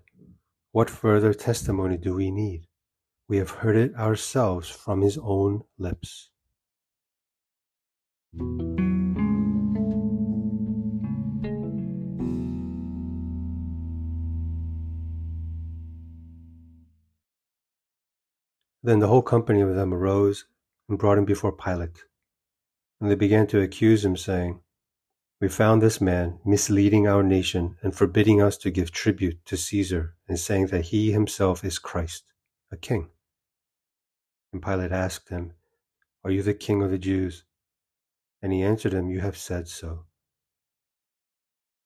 What 0.73 0.90
further 0.90 1.32
testimony 1.32 1.97
do 1.97 2.14
we 2.14 2.32
need? 2.32 2.66
We 3.28 3.37
have 3.37 3.50
heard 3.50 3.76
it 3.76 3.94
ourselves 3.94 4.68
from 4.68 5.00
his 5.00 5.16
own 5.16 5.62
lips. 5.78 6.31
Then 8.34 8.48
the 18.98 19.06
whole 19.06 19.22
company 19.22 19.60
of 19.60 19.74
them 19.74 19.92
arose 19.92 20.46
and 20.88 20.98
brought 20.98 21.18
him 21.18 21.26
before 21.26 21.52
Pilate. 21.52 22.04
And 23.00 23.10
they 23.10 23.14
began 23.14 23.46
to 23.48 23.60
accuse 23.60 24.04
him, 24.04 24.16
saying, 24.16 24.60
We 25.40 25.48
found 25.48 25.82
this 25.82 26.00
man 26.00 26.38
misleading 26.44 27.06
our 27.06 27.22
nation 27.22 27.76
and 27.82 27.94
forbidding 27.94 28.40
us 28.40 28.56
to 28.58 28.70
give 28.70 28.90
tribute 28.90 29.44
to 29.46 29.56
Caesar, 29.56 30.14
and 30.26 30.38
saying 30.38 30.68
that 30.68 30.86
he 30.86 31.12
himself 31.12 31.64
is 31.64 31.78
Christ, 31.78 32.24
a 32.70 32.76
king. 32.76 33.10
And 34.52 34.62
Pilate 34.62 34.92
asked 34.92 35.28
him, 35.28 35.52
Are 36.24 36.30
you 36.30 36.42
the 36.42 36.54
king 36.54 36.82
of 36.82 36.90
the 36.90 36.98
Jews? 36.98 37.44
And 38.42 38.52
he 38.52 38.62
answered 38.62 38.92
him, 38.92 39.08
You 39.08 39.20
have 39.20 39.37
said 39.37 39.68
so. 39.68 40.06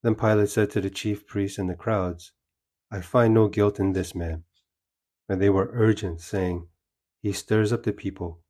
Then 0.03 0.15
Pilate 0.15 0.49
said 0.49 0.71
to 0.71 0.81
the 0.81 0.89
chief 0.89 1.27
priests 1.27 1.57
and 1.57 1.69
the 1.69 1.75
crowds, 1.75 2.31
I 2.89 3.01
find 3.01 3.33
no 3.33 3.47
guilt 3.47 3.79
in 3.79 3.93
this 3.93 4.15
man. 4.15 4.43
And 5.29 5.41
they 5.41 5.49
were 5.49 5.69
urgent, 5.73 6.21
saying, 6.21 6.67
He 7.21 7.31
stirs 7.33 7.73
up 7.73 7.83
the 7.83 7.93
people, 7.93 8.41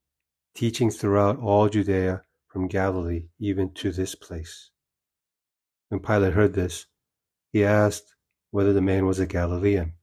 teaching 0.55 0.91
throughout 0.91 1.39
all 1.39 1.69
Judea 1.69 2.21
from 2.47 2.67
Galilee 2.67 3.29
even 3.39 3.73
to 3.73 3.91
this 3.91 4.15
place. 4.15 4.71
When 5.89 5.99
Pilate 5.99 6.33
heard 6.33 6.53
this, 6.53 6.85
he 7.51 7.63
asked 7.63 8.15
whether 8.51 8.73
the 8.73 8.81
man 8.81 9.05
was 9.05 9.19
a 9.19 9.25
Galilean. 9.25 9.93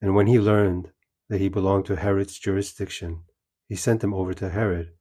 And 0.00 0.14
when 0.14 0.26
he 0.26 0.40
learned 0.40 0.90
that 1.28 1.40
he 1.40 1.48
belonged 1.48 1.86
to 1.86 1.96
Herod's 1.96 2.38
jurisdiction, 2.38 3.24
he 3.68 3.76
sent 3.76 4.02
him 4.02 4.12
over 4.12 4.34
to 4.34 4.50
Herod, 4.50 4.92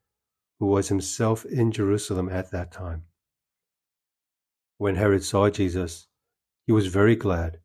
who 0.61 0.67
was 0.67 0.89
himself 0.89 1.43
in 1.43 1.71
Jerusalem 1.71 2.29
at 2.29 2.51
that 2.51 2.71
time. 2.71 3.01
When 4.77 4.93
Herod 4.93 5.23
saw 5.23 5.49
Jesus, 5.49 6.07
he 6.67 6.71
was 6.71 6.85
very 6.85 7.15
glad, 7.15 7.57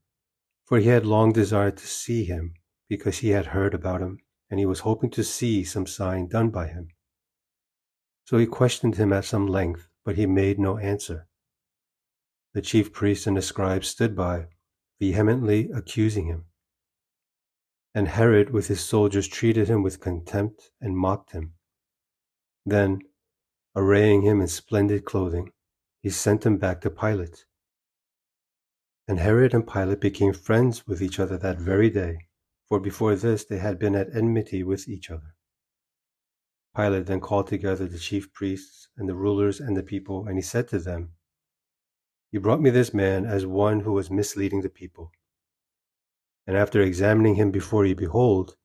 for 0.64 0.78
he 0.78 0.88
had 0.88 1.04
long 1.04 1.30
desired 1.30 1.76
to 1.76 1.86
see 1.86 2.24
him 2.24 2.54
because 2.88 3.18
he 3.18 3.28
had 3.28 3.48
heard 3.48 3.74
about 3.74 4.00
him, 4.00 4.20
and 4.48 4.58
he 4.58 4.64
was 4.64 4.80
hoping 4.80 5.10
to 5.10 5.22
see 5.22 5.62
some 5.62 5.86
sign 5.86 6.26
done 6.28 6.48
by 6.48 6.68
him. 6.68 6.88
So 8.24 8.38
he 8.38 8.46
questioned 8.46 8.96
him 8.96 9.12
at 9.12 9.26
some 9.26 9.46
length, 9.46 9.90
but 10.02 10.16
he 10.16 10.24
made 10.24 10.58
no 10.58 10.78
answer. 10.78 11.28
The 12.54 12.62
chief 12.62 12.94
priests 12.94 13.26
and 13.26 13.36
the 13.36 13.42
scribes 13.42 13.88
stood 13.88 14.16
by, 14.16 14.46
vehemently 14.98 15.68
accusing 15.70 16.28
him. 16.28 16.46
And 17.94 18.08
Herod 18.08 18.48
with 18.48 18.68
his 18.68 18.80
soldiers 18.80 19.28
treated 19.28 19.68
him 19.68 19.82
with 19.82 20.00
contempt 20.00 20.70
and 20.80 20.96
mocked 20.96 21.32
him. 21.32 21.52
Then, 22.68 23.02
arraying 23.76 24.22
him 24.22 24.40
in 24.40 24.48
splendid 24.48 25.04
clothing, 25.04 25.52
he 26.02 26.10
sent 26.10 26.44
him 26.44 26.56
back 26.56 26.80
to 26.80 26.90
Pilate. 26.90 27.44
And 29.06 29.20
Herod 29.20 29.54
and 29.54 29.64
Pilate 29.64 30.00
became 30.00 30.32
friends 30.32 30.84
with 30.84 31.00
each 31.00 31.20
other 31.20 31.38
that 31.38 31.60
very 31.60 31.90
day, 31.90 32.26
for 32.68 32.80
before 32.80 33.14
this 33.14 33.44
they 33.44 33.58
had 33.58 33.78
been 33.78 33.94
at 33.94 34.12
enmity 34.12 34.64
with 34.64 34.88
each 34.88 35.12
other. 35.12 35.36
Pilate 36.74 37.06
then 37.06 37.20
called 37.20 37.46
together 37.46 37.86
the 37.86 38.00
chief 38.00 38.32
priests 38.32 38.88
and 38.96 39.08
the 39.08 39.14
rulers 39.14 39.60
and 39.60 39.76
the 39.76 39.84
people, 39.84 40.26
and 40.26 40.36
he 40.36 40.42
said 40.42 40.66
to 40.68 40.80
them, 40.80 41.12
You 42.32 42.40
brought 42.40 42.60
me 42.60 42.70
this 42.70 42.92
man 42.92 43.26
as 43.26 43.46
one 43.46 43.80
who 43.80 43.92
was 43.92 44.10
misleading 44.10 44.62
the 44.62 44.68
people. 44.68 45.12
And 46.48 46.56
after 46.56 46.80
examining 46.80 47.36
him 47.36 47.52
before 47.52 47.86
you, 47.86 47.94
behold, 47.94 48.56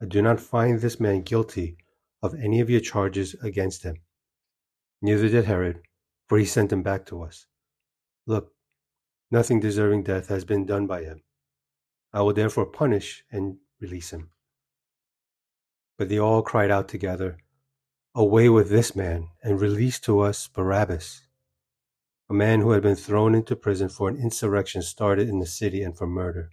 I 0.00 0.06
do 0.06 0.22
not 0.22 0.38
find 0.38 0.80
this 0.80 1.00
man 1.00 1.22
guilty 1.22 1.76
of 2.22 2.34
any 2.34 2.60
of 2.60 2.70
your 2.70 2.80
charges 2.80 3.34
against 3.42 3.82
him. 3.82 3.96
Neither 5.02 5.28
did 5.28 5.46
Herod, 5.46 5.80
for 6.28 6.38
he 6.38 6.44
sent 6.44 6.72
him 6.72 6.82
back 6.82 7.06
to 7.06 7.22
us. 7.22 7.46
Look, 8.26 8.52
nothing 9.30 9.60
deserving 9.60 10.04
death 10.04 10.28
has 10.28 10.44
been 10.44 10.66
done 10.66 10.86
by 10.86 11.02
him. 11.04 11.22
I 12.12 12.22
will 12.22 12.32
therefore 12.32 12.66
punish 12.66 13.24
and 13.30 13.58
release 13.80 14.10
him. 14.10 14.30
But 15.96 16.08
they 16.08 16.18
all 16.18 16.42
cried 16.42 16.70
out 16.70 16.88
together, 16.88 17.38
Away 18.14 18.48
with 18.48 18.70
this 18.70 18.96
man, 18.96 19.28
and 19.42 19.60
release 19.60 20.00
to 20.00 20.20
us 20.20 20.48
Barabbas, 20.48 21.22
a 22.28 22.34
man 22.34 22.60
who 22.60 22.72
had 22.72 22.82
been 22.82 22.96
thrown 22.96 23.34
into 23.34 23.54
prison 23.56 23.88
for 23.88 24.08
an 24.08 24.16
insurrection 24.16 24.82
started 24.82 25.28
in 25.28 25.38
the 25.38 25.46
city 25.46 25.82
and 25.82 25.96
for 25.96 26.06
murder. 26.06 26.50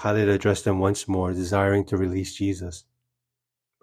Pilate 0.00 0.28
addressed 0.28 0.64
them 0.64 0.78
once 0.78 1.08
more, 1.08 1.32
desiring 1.32 1.84
to 1.86 1.96
release 1.96 2.34
Jesus. 2.34 2.84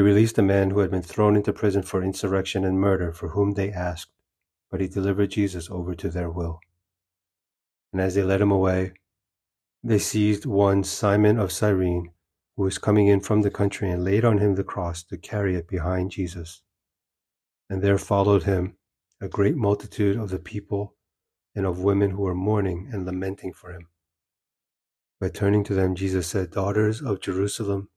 He 0.00 0.02
released 0.02 0.38
a 0.38 0.42
man 0.42 0.70
who 0.70 0.78
had 0.78 0.90
been 0.90 1.02
thrown 1.02 1.36
into 1.36 1.52
prison 1.52 1.82
for 1.82 2.02
insurrection 2.02 2.64
and 2.64 2.80
murder, 2.80 3.12
for 3.12 3.28
whom 3.28 3.52
they 3.52 3.70
asked, 3.70 4.10
but 4.70 4.80
he 4.80 4.88
delivered 4.88 5.32
Jesus 5.32 5.68
over 5.70 5.94
to 5.94 6.08
their 6.08 6.30
will. 6.30 6.58
And 7.92 8.00
as 8.00 8.14
they 8.14 8.22
led 8.22 8.40
him 8.40 8.50
away, 8.50 8.94
they 9.84 9.98
seized 9.98 10.46
one 10.46 10.84
Simon 10.84 11.38
of 11.38 11.52
Cyrene, 11.52 12.12
who 12.56 12.62
was 12.62 12.78
coming 12.78 13.08
in 13.08 13.20
from 13.20 13.42
the 13.42 13.50
country, 13.50 13.90
and 13.90 14.02
laid 14.02 14.24
on 14.24 14.38
him 14.38 14.54
the 14.54 14.64
cross 14.64 15.02
to 15.02 15.18
carry 15.18 15.54
it 15.54 15.68
behind 15.68 16.12
Jesus. 16.12 16.62
And 17.68 17.82
there 17.82 17.98
followed 17.98 18.44
him 18.44 18.78
a 19.20 19.28
great 19.28 19.54
multitude 19.54 20.16
of 20.16 20.30
the 20.30 20.38
people 20.38 20.94
and 21.54 21.66
of 21.66 21.82
women 21.82 22.12
who 22.12 22.22
were 22.22 22.34
mourning 22.34 22.88
and 22.90 23.04
lamenting 23.04 23.52
for 23.52 23.70
him. 23.70 23.88
By 25.20 25.28
turning 25.28 25.62
to 25.64 25.74
them, 25.74 25.94
Jesus 25.94 26.26
said, 26.26 26.52
Daughters 26.52 27.02
of 27.02 27.20
Jerusalem, 27.20 27.90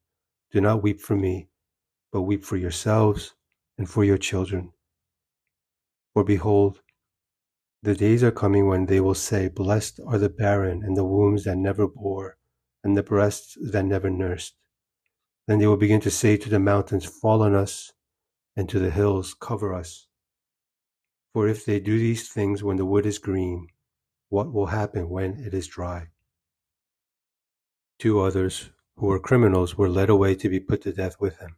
do 0.51 0.59
not 0.59 0.83
weep 0.83 0.99
for 0.99 1.15
me, 1.15 1.47
but 2.13 2.21
weep 2.21 2.45
for 2.45 2.57
yourselves 2.57 3.33
and 3.79 3.89
for 3.89 4.03
your 4.03 4.19
children. 4.19 4.71
For 6.13 6.23
behold, 6.23 6.79
the 7.81 7.95
days 7.95 8.23
are 8.23 8.31
coming 8.31 8.67
when 8.67 8.85
they 8.85 9.01
will 9.01 9.15
say, 9.15 9.47
Blessed 9.47 9.99
are 10.07 10.19
the 10.19 10.29
barren 10.29 10.83
and 10.83 10.95
the 10.95 11.03
wombs 11.03 11.43
that 11.45 11.57
never 11.57 11.87
bore, 11.87 12.37
and 12.83 12.95
the 12.95 13.01
breasts 13.01 13.57
that 13.59 13.83
never 13.83 14.11
nursed. 14.11 14.53
Then 15.47 15.57
they 15.57 15.65
will 15.65 15.75
begin 15.75 15.99
to 16.01 16.11
say 16.11 16.37
to 16.37 16.49
the 16.49 16.59
mountains, 16.59 17.03
Fall 17.03 17.41
on 17.41 17.55
us, 17.55 17.91
and 18.55 18.69
to 18.69 18.79
the 18.79 18.91
hills, 18.91 19.33
Cover 19.33 19.73
us. 19.73 20.07
For 21.33 21.47
if 21.47 21.65
they 21.65 21.79
do 21.79 21.97
these 21.97 22.29
things 22.29 22.63
when 22.63 22.77
the 22.77 22.85
wood 22.85 23.07
is 23.07 23.17
green, 23.17 23.67
what 24.29 24.53
will 24.53 24.67
happen 24.67 25.09
when 25.09 25.43
it 25.43 25.53
is 25.53 25.67
dry? 25.67 26.09
Two 27.97 28.19
others, 28.19 28.69
who 28.97 29.07
were 29.07 29.19
criminals, 29.19 29.77
were 29.77 29.89
led 29.89 30.09
away 30.09 30.35
to 30.35 30.47
be 30.47 30.59
put 30.59 30.83
to 30.83 30.93
death 30.93 31.15
with 31.19 31.39
him. 31.39 31.57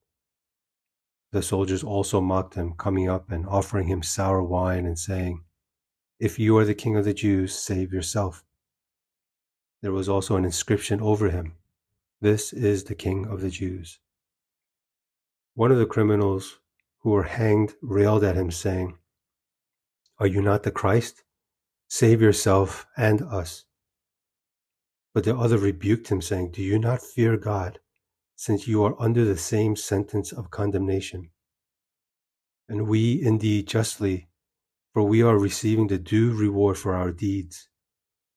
The 1.31 1.41
soldiers 1.41 1.83
also 1.83 2.19
mocked 2.19 2.55
him, 2.55 2.73
coming 2.73 3.07
up 3.07 3.31
and 3.31 3.47
offering 3.47 3.87
him 3.87 4.03
sour 4.03 4.43
wine 4.43 4.85
and 4.85 4.99
saying, 4.99 5.43
If 6.19 6.37
you 6.37 6.57
are 6.57 6.65
the 6.65 6.75
king 6.75 6.97
of 6.97 7.05
the 7.05 7.13
Jews, 7.13 7.55
save 7.55 7.93
yourself. 7.93 8.43
There 9.81 9.93
was 9.93 10.09
also 10.09 10.35
an 10.35 10.43
inscription 10.43 10.99
over 11.01 11.29
him, 11.29 11.55
This 12.19 12.51
is 12.51 12.83
the 12.83 12.95
king 12.95 13.25
of 13.25 13.41
the 13.41 13.49
Jews. 13.49 13.99
One 15.53 15.71
of 15.71 15.77
the 15.77 15.85
criminals 15.85 16.59
who 16.99 17.11
were 17.11 17.23
hanged 17.23 17.73
railed 17.81 18.23
at 18.23 18.35
him, 18.35 18.51
saying, 18.51 18.97
Are 20.19 20.27
you 20.27 20.41
not 20.41 20.63
the 20.63 20.71
Christ? 20.71 21.23
Save 21.87 22.21
yourself 22.21 22.85
and 22.95 23.21
us. 23.21 23.65
But 25.13 25.23
the 25.23 25.35
other 25.35 25.57
rebuked 25.57 26.09
him, 26.09 26.21
saying, 26.21 26.51
Do 26.51 26.61
you 26.61 26.77
not 26.77 27.01
fear 27.01 27.35
God, 27.37 27.79
since 28.41 28.67
you 28.67 28.83
are 28.83 28.99
under 28.99 29.23
the 29.23 29.37
same 29.37 29.75
sentence 29.75 30.31
of 30.31 30.49
condemnation? 30.49 31.29
And 32.67 32.87
we 32.87 33.21
indeed 33.21 33.67
justly, 33.67 34.29
for 34.95 35.03
we 35.03 35.21
are 35.21 35.37
receiving 35.37 35.85
the 35.85 35.99
due 35.99 36.33
reward 36.33 36.79
for 36.79 36.95
our 36.95 37.11
deeds. 37.11 37.69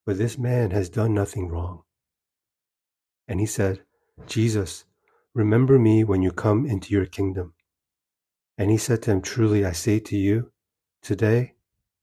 But 0.04 0.18
this 0.18 0.36
man 0.36 0.72
has 0.72 0.90
done 0.90 1.14
nothing 1.14 1.48
wrong. 1.48 1.84
And 3.26 3.40
he 3.40 3.46
said, 3.46 3.80
Jesus, 4.26 4.84
remember 5.32 5.78
me 5.78 6.04
when 6.04 6.20
you 6.20 6.32
come 6.32 6.66
into 6.66 6.92
your 6.92 7.06
kingdom. 7.06 7.54
And 8.58 8.70
he 8.70 8.76
said 8.76 9.00
to 9.04 9.12
him, 9.12 9.22
Truly 9.22 9.64
I 9.64 9.72
say 9.72 10.00
to 10.00 10.18
you, 10.18 10.52
today 11.00 11.54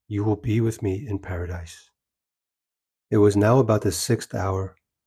you 0.07 0.23
will 0.23 0.37
be 0.37 0.59
with 0.59 0.81
me 0.81 1.05
in 1.07 1.19
paradise. 1.19 1.91
It 3.11 3.17
was 3.17 3.37
now 3.37 3.59
about 3.59 3.83
the 3.83 3.91
sixth 3.91 4.33
hour, 4.33 4.75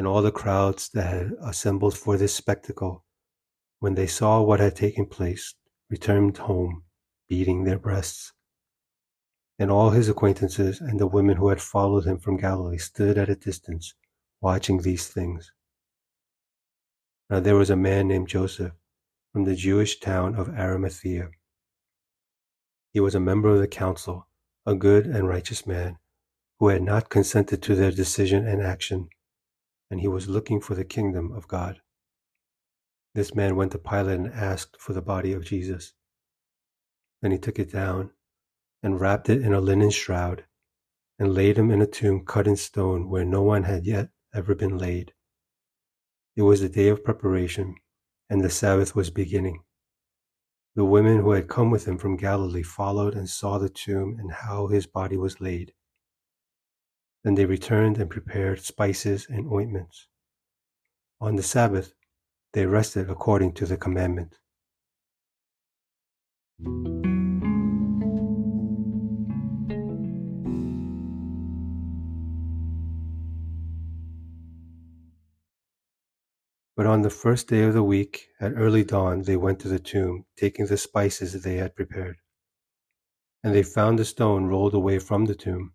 and 0.00 0.08
all 0.08 0.22
the 0.22 0.32
crowds 0.32 0.88
that 0.94 1.06
had 1.06 1.32
assembled 1.42 1.94
for 1.94 2.16
this 2.16 2.34
spectacle, 2.34 3.04
when 3.80 3.96
they 3.96 4.06
saw 4.06 4.40
what 4.40 4.58
had 4.58 4.74
taken 4.74 5.04
place, 5.04 5.54
returned 5.90 6.38
home, 6.38 6.84
beating 7.28 7.64
their 7.64 7.78
breasts. 7.78 8.32
And 9.58 9.70
all 9.70 9.90
his 9.90 10.08
acquaintances 10.08 10.80
and 10.80 10.98
the 10.98 11.06
women 11.06 11.36
who 11.36 11.50
had 11.50 11.60
followed 11.60 12.06
him 12.06 12.18
from 12.18 12.38
Galilee 12.38 12.78
stood 12.78 13.18
at 13.18 13.28
a 13.28 13.34
distance, 13.34 13.92
watching 14.40 14.78
these 14.80 15.06
things. 15.06 15.52
Now 17.28 17.40
there 17.40 17.56
was 17.56 17.68
a 17.68 17.76
man 17.76 18.08
named 18.08 18.28
Joseph 18.28 18.72
from 19.34 19.44
the 19.44 19.54
Jewish 19.54 20.00
town 20.00 20.34
of 20.34 20.48
Arimathea. 20.48 21.28
He 22.94 23.00
was 23.00 23.14
a 23.14 23.20
member 23.20 23.50
of 23.50 23.58
the 23.58 23.68
council, 23.68 24.28
a 24.64 24.74
good 24.74 25.04
and 25.04 25.28
righteous 25.28 25.66
man, 25.66 25.98
who 26.58 26.68
had 26.68 26.82
not 26.82 27.10
consented 27.10 27.62
to 27.64 27.74
their 27.74 27.90
decision 27.90 28.48
and 28.48 28.62
action 28.62 29.10
and 29.90 30.00
he 30.00 30.08
was 30.08 30.28
looking 30.28 30.60
for 30.60 30.74
the 30.74 30.84
kingdom 30.84 31.32
of 31.32 31.48
God. 31.48 31.80
This 33.14 33.34
man 33.34 33.56
went 33.56 33.72
to 33.72 33.78
Pilate 33.78 34.18
and 34.18 34.32
asked 34.32 34.76
for 34.80 34.92
the 34.92 35.02
body 35.02 35.32
of 35.32 35.44
Jesus. 35.44 35.94
Then 37.22 37.32
he 37.32 37.38
took 37.38 37.58
it 37.58 37.72
down 37.72 38.10
and 38.82 39.00
wrapped 39.00 39.28
it 39.28 39.42
in 39.42 39.52
a 39.52 39.60
linen 39.60 39.90
shroud 39.90 40.44
and 41.18 41.34
laid 41.34 41.58
him 41.58 41.70
in 41.70 41.82
a 41.82 41.86
tomb 41.86 42.24
cut 42.24 42.46
in 42.46 42.56
stone 42.56 43.10
where 43.10 43.24
no 43.24 43.42
one 43.42 43.64
had 43.64 43.84
yet 43.84 44.10
ever 44.32 44.54
been 44.54 44.78
laid. 44.78 45.12
It 46.36 46.42
was 46.42 46.60
the 46.60 46.68
day 46.68 46.88
of 46.88 47.04
preparation, 47.04 47.74
and 48.30 48.40
the 48.40 48.48
Sabbath 48.48 48.94
was 48.94 49.10
beginning. 49.10 49.64
The 50.76 50.84
women 50.84 51.18
who 51.18 51.32
had 51.32 51.48
come 51.48 51.70
with 51.70 51.86
him 51.86 51.98
from 51.98 52.16
Galilee 52.16 52.62
followed 52.62 53.14
and 53.14 53.28
saw 53.28 53.58
the 53.58 53.68
tomb 53.68 54.16
and 54.18 54.30
how 54.32 54.68
his 54.68 54.86
body 54.86 55.16
was 55.16 55.40
laid. 55.40 55.74
Then 57.22 57.34
they 57.34 57.44
returned 57.44 57.98
and 57.98 58.08
prepared 58.08 58.60
spices 58.60 59.26
and 59.28 59.52
ointments. 59.52 60.08
On 61.20 61.36
the 61.36 61.42
Sabbath, 61.42 61.92
they 62.52 62.66
rested 62.66 63.10
according 63.10 63.52
to 63.54 63.66
the 63.66 63.76
commandment. 63.76 64.38
But 76.76 76.86
on 76.86 77.02
the 77.02 77.10
first 77.10 77.48
day 77.48 77.64
of 77.64 77.74
the 77.74 77.82
week, 77.82 78.28
at 78.40 78.54
early 78.56 78.84
dawn, 78.84 79.20
they 79.22 79.36
went 79.36 79.60
to 79.60 79.68
the 79.68 79.78
tomb, 79.78 80.24
taking 80.38 80.64
the 80.64 80.78
spices 80.78 81.42
they 81.42 81.56
had 81.56 81.76
prepared. 81.76 82.16
And 83.44 83.54
they 83.54 83.62
found 83.62 83.98
the 83.98 84.06
stone 84.06 84.46
rolled 84.46 84.72
away 84.72 84.98
from 84.98 85.26
the 85.26 85.34
tomb. 85.34 85.74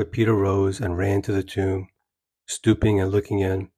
But 0.00 0.12
Peter 0.12 0.32
rose 0.32 0.80
and 0.80 0.96
ran 0.96 1.20
to 1.20 1.32
the 1.32 1.42
tomb. 1.42 1.88
Stooping 2.46 2.98
and 2.98 3.10
looking 3.10 3.40
in, 3.40 3.68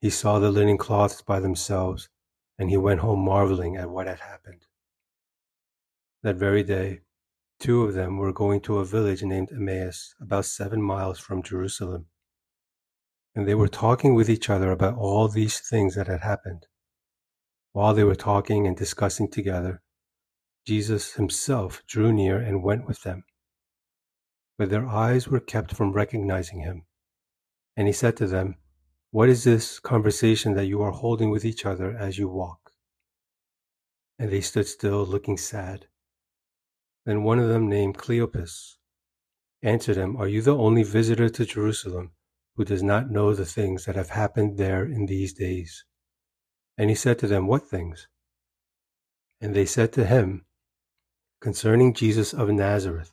he 0.00 0.08
saw 0.08 0.38
the 0.38 0.52
linen 0.52 0.78
cloths 0.78 1.20
by 1.20 1.40
themselves, 1.40 2.08
and 2.56 2.70
he 2.70 2.76
went 2.76 3.00
home 3.00 3.24
marveling 3.24 3.76
at 3.76 3.90
what 3.90 4.06
had 4.06 4.20
happened. 4.20 4.66
That 6.22 6.36
very 6.36 6.62
day, 6.62 7.00
two 7.58 7.82
of 7.82 7.94
them 7.94 8.18
were 8.18 8.32
going 8.32 8.60
to 8.60 8.78
a 8.78 8.84
village 8.84 9.24
named 9.24 9.50
Emmaus, 9.50 10.14
about 10.20 10.44
seven 10.44 10.80
miles 10.80 11.18
from 11.18 11.42
Jerusalem. 11.42 12.06
And 13.34 13.48
they 13.48 13.56
were 13.56 13.66
talking 13.66 14.14
with 14.14 14.30
each 14.30 14.48
other 14.48 14.70
about 14.70 14.96
all 14.96 15.26
these 15.26 15.58
things 15.58 15.96
that 15.96 16.06
had 16.06 16.20
happened. 16.20 16.68
While 17.72 17.94
they 17.94 18.04
were 18.04 18.14
talking 18.14 18.68
and 18.68 18.76
discussing 18.76 19.28
together, 19.28 19.82
Jesus 20.64 21.14
himself 21.14 21.82
drew 21.88 22.12
near 22.12 22.38
and 22.38 22.62
went 22.62 22.86
with 22.86 23.02
them. 23.02 23.24
But 24.58 24.70
their 24.70 24.86
eyes 24.86 25.28
were 25.28 25.40
kept 25.40 25.74
from 25.74 25.92
recognizing 25.92 26.60
him. 26.60 26.84
And 27.76 27.86
he 27.86 27.92
said 27.92 28.16
to 28.16 28.26
them, 28.26 28.56
What 29.12 29.28
is 29.28 29.44
this 29.44 29.78
conversation 29.78 30.54
that 30.54 30.66
you 30.66 30.82
are 30.82 30.90
holding 30.90 31.30
with 31.30 31.44
each 31.44 31.64
other 31.64 31.96
as 31.96 32.18
you 32.18 32.28
walk? 32.28 32.72
And 34.18 34.30
they 34.30 34.40
stood 34.40 34.66
still, 34.66 35.06
looking 35.06 35.36
sad. 35.36 35.86
Then 37.06 37.22
one 37.22 37.38
of 37.38 37.48
them, 37.48 37.68
named 37.68 37.98
Cleopas, 37.98 38.78
answered 39.62 39.96
him, 39.96 40.16
Are 40.16 40.26
you 40.26 40.42
the 40.42 40.56
only 40.56 40.82
visitor 40.82 41.28
to 41.28 41.46
Jerusalem 41.46 42.10
who 42.56 42.64
does 42.64 42.82
not 42.82 43.10
know 43.10 43.32
the 43.32 43.46
things 43.46 43.84
that 43.84 43.94
have 43.94 44.10
happened 44.10 44.58
there 44.58 44.84
in 44.84 45.06
these 45.06 45.32
days? 45.32 45.84
And 46.76 46.90
he 46.90 46.96
said 46.96 47.20
to 47.20 47.28
them, 47.28 47.46
What 47.46 47.68
things? 47.68 48.08
And 49.40 49.54
they 49.54 49.66
said 49.66 49.92
to 49.92 50.04
him, 50.04 50.46
Concerning 51.40 51.94
Jesus 51.94 52.34
of 52.34 52.48
Nazareth, 52.50 53.12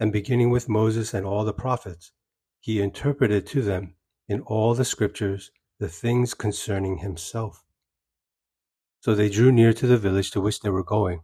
And 0.00 0.12
beginning 0.12 0.50
with 0.50 0.68
Moses 0.68 1.14
and 1.14 1.24
all 1.24 1.44
the 1.44 1.52
prophets, 1.52 2.12
he 2.60 2.80
interpreted 2.80 3.46
to 3.48 3.62
them 3.62 3.94
in 4.28 4.40
all 4.40 4.74
the 4.74 4.84
scriptures 4.84 5.50
the 5.78 5.88
things 5.88 6.34
concerning 6.34 6.98
himself. 6.98 7.62
So 9.00 9.14
they 9.14 9.28
drew 9.28 9.52
near 9.52 9.72
to 9.74 9.86
the 9.86 9.98
village 9.98 10.30
to 10.30 10.40
which 10.40 10.60
they 10.60 10.70
were 10.70 10.84
going. 10.84 11.20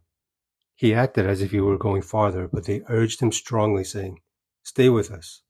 He 0.74 0.94
acted 0.94 1.26
as 1.26 1.42
if 1.42 1.50
he 1.50 1.60
were 1.60 1.78
going 1.78 2.02
farther, 2.02 2.48
but 2.48 2.64
they 2.64 2.82
urged 2.88 3.20
him 3.20 3.32
strongly, 3.32 3.84
saying, 3.84 4.20
Stay 4.62 4.88
with 4.88 5.10
us, 5.10 5.42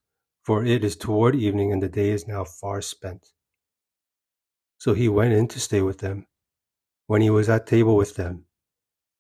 for 0.43 0.65
it 0.65 0.85
is 0.85 0.97
toward 0.97 1.35
evening, 1.35 1.73
and 1.73 1.83
the 1.83 1.89
day 1.89 2.11
is 2.11 2.27
now 2.27 2.45
far 2.45 2.81
spent. 2.81 3.29
So 4.79 4.95
he 4.95 5.09
went 5.09 5.35
in 5.35 5.49
to 5.49 5.61
stay 5.61 5.83
with 5.83 5.99
them. 5.99 6.27
When 7.07 7.23
he 7.23 7.31
was 7.31 7.49
at 7.49 7.67
table 7.67 7.97
with 7.97 8.17
them, 8.17 8.47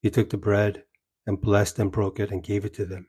he 0.01 0.11
took 0.11 0.31
the 0.31 0.37
bread 0.37 0.85
and 1.27 1.41
blessed 1.41 1.79
and 1.79 1.93
broke 1.93 2.19
it 2.19 2.31
and 2.31 2.43
gave 2.43 2.65
it 2.65 2.75
to 2.75 2.87
them. 2.87 3.09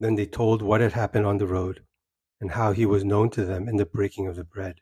Then 0.00 0.16
they 0.16 0.26
told 0.26 0.62
what 0.62 0.80
had 0.80 0.92
happened 0.92 1.26
on 1.26 1.38
the 1.38 1.46
road, 1.46 1.82
and 2.40 2.52
how 2.52 2.72
he 2.72 2.84
was 2.84 3.04
known 3.04 3.30
to 3.30 3.44
them 3.44 3.68
in 3.68 3.76
the 3.76 3.86
breaking 3.86 4.26
of 4.26 4.36
the 4.36 4.44
bread. 4.44 4.80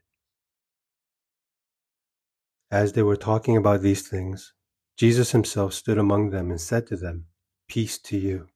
As 2.70 2.94
they 2.94 3.02
were 3.02 3.16
talking 3.16 3.56
about 3.56 3.82
these 3.82 4.08
things, 4.08 4.54
Jesus 4.96 5.32
himself 5.32 5.74
stood 5.74 5.98
among 5.98 6.30
them 6.30 6.50
and 6.50 6.60
said 6.60 6.86
to 6.86 6.96
them, 6.96 7.26
Peace 7.68 7.98
to 7.98 8.16
you. 8.16 8.48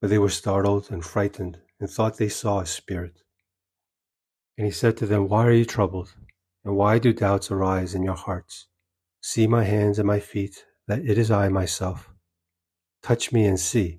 But 0.00 0.10
they 0.10 0.18
were 0.18 0.30
startled 0.30 0.90
and 0.90 1.04
frightened 1.04 1.60
and 1.78 1.88
thought 1.88 2.16
they 2.16 2.28
saw 2.28 2.60
a 2.60 2.66
spirit. 2.66 3.22
And 4.56 4.66
he 4.66 4.72
said 4.72 4.96
to 4.98 5.06
them, 5.06 5.28
Why 5.28 5.46
are 5.46 5.52
you 5.52 5.64
troubled? 5.64 6.14
And 6.64 6.76
why 6.76 6.98
do 6.98 7.12
doubts 7.12 7.50
arise 7.50 7.94
in 7.94 8.02
your 8.02 8.14
hearts? 8.14 8.66
See 9.20 9.46
my 9.46 9.64
hands 9.64 9.98
and 9.98 10.06
my 10.06 10.20
feet, 10.20 10.64
that 10.86 11.00
it 11.00 11.18
is 11.18 11.30
I 11.30 11.48
myself. 11.48 12.10
Touch 13.02 13.32
me 13.32 13.46
and 13.46 13.58
see. 13.58 13.98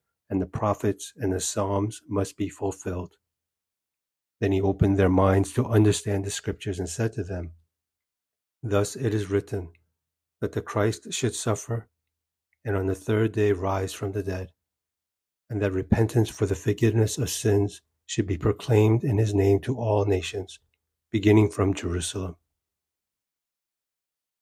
and 0.31 0.41
the 0.41 0.47
prophets 0.47 1.13
and 1.17 1.33
the 1.33 1.41
Psalms 1.41 2.01
must 2.07 2.37
be 2.37 2.47
fulfilled. 2.47 3.15
Then 4.39 4.53
he 4.53 4.61
opened 4.61 4.97
their 4.97 5.09
minds 5.09 5.51
to 5.53 5.65
understand 5.65 6.23
the 6.25 6.31
scriptures 6.31 6.79
and 6.79 6.89
said 6.89 7.11
to 7.13 7.23
them, 7.23 7.51
Thus 8.63 8.95
it 8.95 9.13
is 9.13 9.29
written 9.29 9.73
that 10.39 10.53
the 10.53 10.61
Christ 10.61 11.11
should 11.11 11.35
suffer 11.35 11.89
and 12.63 12.77
on 12.77 12.87
the 12.87 12.95
third 12.95 13.33
day 13.33 13.51
rise 13.51 13.91
from 13.91 14.13
the 14.13 14.23
dead, 14.23 14.51
and 15.49 15.61
that 15.61 15.73
repentance 15.73 16.29
for 16.29 16.45
the 16.45 16.55
forgiveness 16.55 17.17
of 17.17 17.29
sins 17.29 17.81
should 18.05 18.25
be 18.25 18.37
proclaimed 18.37 19.03
in 19.03 19.17
his 19.17 19.33
name 19.33 19.59
to 19.59 19.77
all 19.77 20.05
nations, 20.05 20.59
beginning 21.11 21.49
from 21.49 21.73
Jerusalem. 21.73 22.35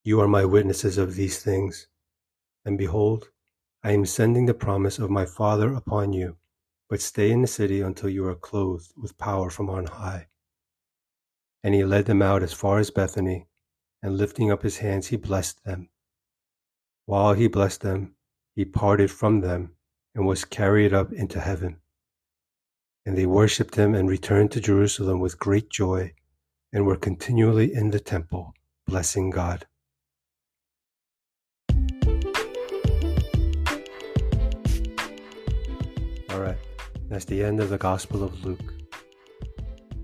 You 0.04 0.22
are 0.22 0.28
my 0.28 0.46
witnesses 0.46 0.98
of 0.98 1.16
these 1.16 1.42
things, 1.42 1.88
and 2.64 2.78
behold, 2.78 3.30
I 3.84 3.92
am 3.92 4.06
sending 4.06 4.46
the 4.46 4.54
promise 4.54 5.00
of 5.00 5.10
my 5.10 5.26
Father 5.26 5.74
upon 5.74 6.12
you, 6.14 6.38
but 6.90 7.02
stay 7.02 7.32
in 7.32 7.42
the 7.42 7.48
city 7.48 7.82
until 7.82 8.10
you 8.10 8.26
are 8.28 8.36
clothed 8.36 8.92
with 8.98 9.18
power 9.18 9.50
from 9.50 9.70
on 9.70 9.86
high. 9.86 10.28
And 11.64 11.74
he 11.74 11.86
led 11.86 12.06
them 12.06 12.22
out 12.22 12.44
as 12.44 12.54
far 12.54 12.80
as 12.80 12.92
Bethany 12.92 13.48
and 14.02 14.18
lifting 14.18 14.52
up 14.52 14.64
his 14.64 14.78
hands, 14.78 15.08
he 15.08 15.18
blessed 15.18 15.64
them. 15.64 15.90
While 17.06 17.34
he 17.34 17.48
blessed 17.48 17.82
them, 17.82 18.16
he 18.56 18.66
parted 18.66 19.12
from 19.12 19.42
them 19.42 19.76
and 20.16 20.26
was 20.26 20.46
carried 20.46 20.94
up 20.94 21.12
into 21.12 21.40
heaven. 21.40 21.82
And 23.06 23.18
they 23.18 23.26
worshipped 23.26 23.76
him 23.76 23.96
and 23.96 24.10
returned 24.10 24.52
to 24.52 24.62
Jerusalem 24.62 25.20
with 25.20 25.40
great 25.40 25.70
joy 25.70 26.14
and 26.72 26.86
were 26.86 26.98
continually 26.98 27.74
in 27.74 27.92
the 27.92 28.00
temple, 28.00 28.54
blessing 28.86 29.30
God. 29.30 29.66
That's 37.10 37.26
the 37.26 37.44
end 37.44 37.60
of 37.60 37.70
the 37.70 37.78
Gospel 37.78 38.24
of 38.24 38.46
Luke. 38.46 38.76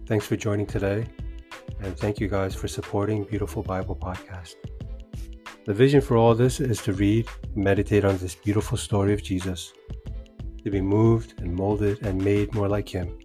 Thanks 0.08 0.26
for 0.26 0.36
joining 0.36 0.66
today, 0.66 1.06
and 1.80 1.96
thank 1.96 2.20
you 2.20 2.28
guys 2.28 2.56
for 2.56 2.68
supporting 2.68 3.24
Beautiful 3.26 3.62
Bible 3.62 3.96
Podcast. 3.96 4.56
The 5.68 5.74
vision 5.74 6.02
for 6.02 6.18
all 6.18 6.34
this 6.34 6.60
is 6.60 6.82
to 6.82 6.94
read, 6.94 7.28
meditate 7.54 8.06
on 8.06 8.18
this 8.18 8.34
beautiful 8.34 8.76
story 8.76 9.14
of 9.14 9.22
Jesus, 9.22 9.72
to 10.64 10.72
be 10.72 10.82
moved 10.82 11.40
and 11.42 11.54
molded 11.54 12.04
and 12.04 12.24
made 12.24 12.56
more 12.56 12.68
like 12.68 12.90
Him, 12.90 13.20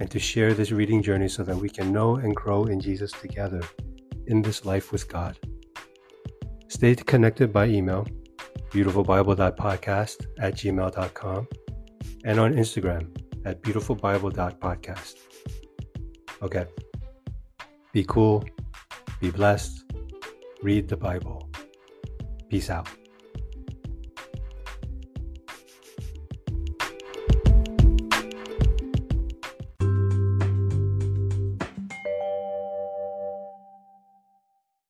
and 0.00 0.10
to 0.10 0.18
share 0.18 0.54
this 0.54 0.72
reading 0.72 1.02
journey 1.02 1.28
so 1.28 1.42
that 1.42 1.56
we 1.56 1.68
can 1.68 1.92
know 1.92 2.16
and 2.16 2.34
grow 2.34 2.64
in 2.64 2.80
Jesus 2.80 3.12
together 3.12 3.60
in 4.28 4.40
this 4.40 4.64
life 4.64 4.92
with 4.92 5.08
God. 5.08 5.38
Stay 6.68 6.94
connected 6.94 7.52
by 7.52 7.66
email, 7.66 8.06
beautifulbible.podcast 8.70 10.26
at 10.38 10.54
gmail.com, 10.54 11.48
and 12.28 12.38
on 12.38 12.52
Instagram 12.52 13.08
at 13.46 13.62
beautifulbible.podcast. 13.62 15.14
Okay. 16.42 16.66
Be 17.92 18.04
cool, 18.04 18.44
be 19.18 19.30
blessed, 19.30 19.90
read 20.62 20.88
the 20.88 20.96
Bible. 20.96 21.48
Peace 22.50 22.68
out. 22.68 22.86